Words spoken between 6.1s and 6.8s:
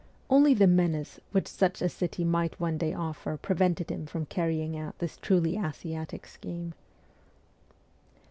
scheme.